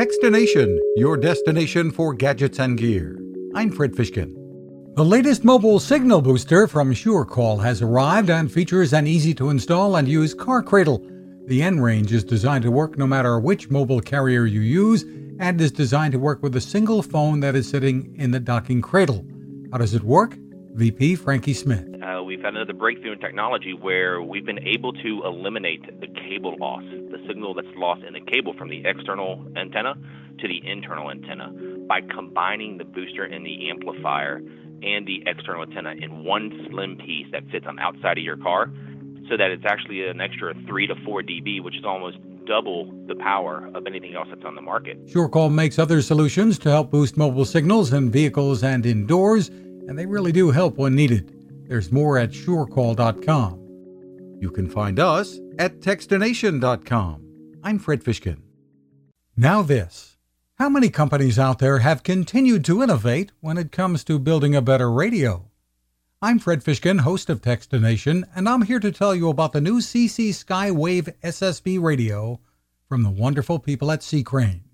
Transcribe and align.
Techstination, 0.00 0.78
your 0.96 1.18
destination 1.18 1.90
for 1.90 2.14
gadgets 2.14 2.58
and 2.58 2.78
gear. 2.78 3.20
I'm 3.54 3.70
Fred 3.70 3.92
Fishkin. 3.92 4.32
The 4.96 5.04
latest 5.04 5.44
mobile 5.44 5.78
signal 5.78 6.22
booster 6.22 6.66
from 6.66 6.94
SureCall 6.94 7.62
has 7.62 7.82
arrived 7.82 8.30
and 8.30 8.50
features 8.50 8.94
an 8.94 9.06
easy 9.06 9.34
to 9.34 9.50
install 9.50 9.96
and 9.96 10.08
use 10.08 10.32
car 10.32 10.62
cradle. 10.62 11.06
The 11.48 11.62
N 11.62 11.80
range 11.80 12.14
is 12.14 12.24
designed 12.24 12.62
to 12.62 12.70
work 12.70 12.96
no 12.96 13.06
matter 13.06 13.38
which 13.38 13.68
mobile 13.68 14.00
carrier 14.00 14.46
you 14.46 14.62
use 14.62 15.02
and 15.38 15.60
is 15.60 15.70
designed 15.70 16.12
to 16.12 16.18
work 16.18 16.42
with 16.42 16.56
a 16.56 16.62
single 16.62 17.02
phone 17.02 17.40
that 17.40 17.54
is 17.54 17.68
sitting 17.68 18.16
in 18.16 18.30
the 18.30 18.40
docking 18.40 18.80
cradle. 18.80 19.26
How 19.70 19.76
does 19.76 19.92
it 19.92 20.02
work? 20.02 20.34
VP 20.76 21.16
Frankie 21.16 21.52
Smith. 21.52 21.89
Uh, 22.10 22.22
we've 22.22 22.40
had 22.40 22.54
another 22.54 22.72
breakthrough 22.72 23.12
in 23.12 23.18
technology 23.18 23.72
where 23.72 24.22
we've 24.22 24.46
been 24.46 24.66
able 24.66 24.92
to 24.92 25.22
eliminate 25.24 25.82
the 26.00 26.06
cable 26.06 26.56
loss, 26.58 26.82
the 26.82 27.18
signal 27.28 27.54
that's 27.54 27.68
lost 27.76 28.02
in 28.02 28.14
the 28.14 28.20
cable 28.20 28.54
from 28.54 28.68
the 28.68 28.82
external 28.84 29.44
antenna 29.56 29.94
to 30.38 30.48
the 30.48 30.60
internal 30.66 31.10
antenna, 31.10 31.52
by 31.86 32.00
combining 32.00 32.78
the 32.78 32.84
booster 32.84 33.24
and 33.24 33.44
the 33.44 33.68
amplifier 33.68 34.40
and 34.82 35.06
the 35.06 35.22
external 35.26 35.62
antenna 35.62 35.92
in 36.00 36.24
one 36.24 36.66
slim 36.68 36.96
piece 36.96 37.26
that 37.32 37.42
fits 37.50 37.66
on 37.68 37.76
the 37.76 37.82
outside 37.82 38.16
of 38.16 38.24
your 38.24 38.38
car, 38.38 38.72
so 39.28 39.36
that 39.36 39.50
it's 39.50 39.64
actually 39.66 40.08
an 40.08 40.20
extra 40.20 40.54
3 40.66 40.86
to 40.86 40.94
4 41.04 41.22
dB, 41.22 41.62
which 41.62 41.76
is 41.76 41.84
almost 41.84 42.16
double 42.46 42.90
the 43.06 43.14
power 43.16 43.70
of 43.74 43.86
anything 43.86 44.14
else 44.14 44.26
that's 44.30 44.44
on 44.44 44.54
the 44.54 44.62
market. 44.62 45.06
SureCall 45.06 45.52
makes 45.52 45.78
other 45.78 46.00
solutions 46.00 46.58
to 46.60 46.70
help 46.70 46.90
boost 46.90 47.16
mobile 47.16 47.44
signals 47.44 47.92
in 47.92 48.10
vehicles 48.10 48.64
and 48.64 48.84
indoors 48.86 49.50
and 49.90 49.98
they 49.98 50.06
really 50.06 50.30
do 50.30 50.52
help 50.52 50.76
when 50.76 50.94
needed. 50.94 51.39
There's 51.70 51.92
more 51.92 52.18
at 52.18 52.30
surecall.com. 52.30 53.60
You 54.40 54.50
can 54.50 54.68
find 54.68 54.98
us 54.98 55.38
at 55.56 55.78
techstination.com. 55.78 57.54
I'm 57.62 57.78
Fred 57.78 58.02
Fishkin. 58.02 58.42
Now, 59.36 59.62
this. 59.62 60.16
How 60.56 60.68
many 60.68 60.88
companies 60.88 61.38
out 61.38 61.60
there 61.60 61.78
have 61.78 62.02
continued 62.02 62.64
to 62.64 62.82
innovate 62.82 63.30
when 63.38 63.56
it 63.56 63.70
comes 63.70 64.02
to 64.02 64.18
building 64.18 64.56
a 64.56 64.60
better 64.60 64.90
radio? 64.90 65.48
I'm 66.20 66.40
Fred 66.40 66.64
Fishkin, 66.64 67.02
host 67.02 67.30
of 67.30 67.40
Techstination, 67.40 68.24
and 68.34 68.48
I'm 68.48 68.62
here 68.62 68.80
to 68.80 68.90
tell 68.90 69.14
you 69.14 69.28
about 69.28 69.52
the 69.52 69.60
new 69.60 69.78
CC 69.78 70.30
Skywave 70.30 71.14
SSB 71.22 71.80
radio 71.80 72.40
from 72.88 73.04
the 73.04 73.10
wonderful 73.10 73.60
people 73.60 73.92
at 73.92 74.02
C. 74.02 74.24
Crane. 74.24 74.64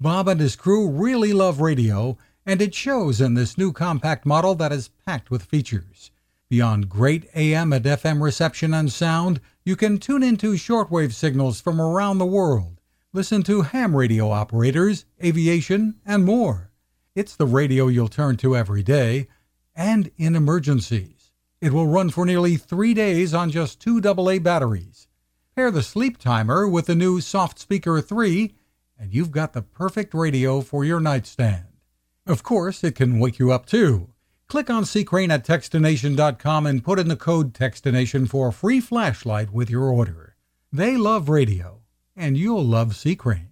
Bob 0.00 0.28
and 0.28 0.40
his 0.40 0.56
crew 0.56 0.88
really 0.88 1.34
love 1.34 1.60
radio 1.60 2.16
and 2.46 2.62
it 2.62 2.74
shows 2.74 3.20
in 3.20 3.34
this 3.34 3.58
new 3.58 3.70
compact 3.70 4.24
model 4.24 4.54
that 4.54 4.72
is 4.72 4.88
packed 5.04 5.30
with 5.30 5.42
features. 5.42 6.10
Beyond 6.52 6.90
great 6.90 7.30
AM 7.34 7.72
and 7.72 7.82
FM 7.82 8.20
reception 8.20 8.74
and 8.74 8.92
sound, 8.92 9.40
you 9.64 9.74
can 9.74 9.96
tune 9.96 10.22
into 10.22 10.52
shortwave 10.52 11.14
signals 11.14 11.62
from 11.62 11.80
around 11.80 12.18
the 12.18 12.26
world, 12.26 12.78
listen 13.14 13.42
to 13.44 13.62
ham 13.62 13.96
radio 13.96 14.30
operators, 14.30 15.06
aviation, 15.24 15.94
and 16.04 16.26
more. 16.26 16.70
It's 17.14 17.34
the 17.34 17.46
radio 17.46 17.88
you'll 17.88 18.08
turn 18.08 18.36
to 18.36 18.54
every 18.54 18.82
day 18.82 19.28
and 19.74 20.10
in 20.18 20.36
emergencies. 20.36 21.32
It 21.62 21.72
will 21.72 21.86
run 21.86 22.10
for 22.10 22.26
nearly 22.26 22.58
three 22.58 22.92
days 22.92 23.32
on 23.32 23.50
just 23.50 23.80
two 23.80 24.02
AA 24.06 24.38
batteries. 24.38 25.08
Pair 25.56 25.70
the 25.70 25.82
sleep 25.82 26.18
timer 26.18 26.68
with 26.68 26.84
the 26.84 26.94
new 26.94 27.22
Soft 27.22 27.58
Speaker 27.60 28.02
3, 28.02 28.54
and 28.98 29.14
you've 29.14 29.32
got 29.32 29.54
the 29.54 29.62
perfect 29.62 30.12
radio 30.12 30.60
for 30.60 30.84
your 30.84 31.00
nightstand. 31.00 31.78
Of 32.26 32.42
course, 32.42 32.84
it 32.84 32.94
can 32.94 33.18
wake 33.18 33.38
you 33.38 33.52
up 33.52 33.64
too. 33.64 34.12
Click 34.52 34.68
on 34.68 34.84
Crane 35.06 35.30
at 35.30 35.46
Techstination.com 35.46 36.66
and 36.66 36.84
put 36.84 36.98
in 36.98 37.08
the 37.08 37.16
code 37.16 37.54
Techstination 37.54 38.28
for 38.28 38.48
a 38.48 38.52
free 38.52 38.82
flashlight 38.82 39.50
with 39.50 39.70
your 39.70 39.84
order. 39.84 40.36
They 40.70 40.98
love 40.98 41.30
radio, 41.30 41.80
and 42.14 42.36
you'll 42.36 42.62
love 42.62 42.94
Crane. 43.16 43.51